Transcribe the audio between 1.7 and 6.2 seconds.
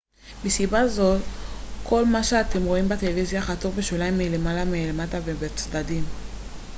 כל מה שאתם רואים בטלוויזיה חתוך בשוליים מלמעלה מלמטה ובצדדים